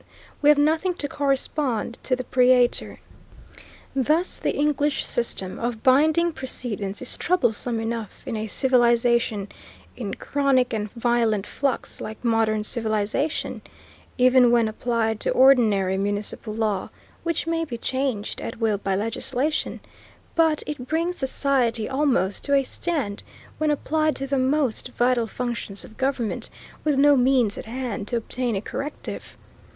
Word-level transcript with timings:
We 0.41 0.49
have 0.49 0.57
nothing 0.57 0.95
to 0.95 1.07
correspond 1.07 1.95
to 2.05 2.15
the 2.15 2.23
praetor. 2.23 2.97
Thus 3.95 4.37
the 4.39 4.55
English 4.55 5.05
system 5.05 5.59
of 5.59 5.83
binding 5.83 6.33
precedents 6.33 7.03
is 7.03 7.17
troublesome 7.17 7.79
enough 7.79 8.23
in 8.25 8.35
a 8.35 8.47
civilization 8.47 9.47
in 9.95 10.15
chronic 10.15 10.73
and 10.73 10.91
violent 10.93 11.45
flux 11.45 12.01
like 12.01 12.25
modern 12.25 12.63
civilization, 12.63 13.61
even 14.17 14.49
when 14.49 14.67
applied 14.67 15.19
to 15.19 15.29
ordinary 15.29 15.97
municipal 15.97 16.51
law 16.51 16.89
which 17.21 17.45
may 17.45 17.63
be 17.63 17.77
changed 17.77 18.41
at 18.41 18.57
will 18.59 18.79
by 18.79 18.95
legislation, 18.95 19.81
but 20.33 20.63
it 20.65 20.87
brings 20.87 21.17
society 21.19 21.87
almost 21.87 22.43
to 22.45 22.55
a 22.55 22.63
stand 22.63 23.21
when 23.59 23.69
applied 23.69 24.15
to 24.15 24.25
the 24.25 24.39
most 24.39 24.87
vital 24.97 25.27
functions 25.27 25.85
of 25.85 25.95
government, 25.95 26.49
with 26.83 26.97
no 26.97 27.15
means 27.15 27.55
at 27.55 27.65
hand 27.65 28.07
to 28.07 28.17
obtain 28.17 28.55
a 28.55 28.61
corrective. 28.61 29.37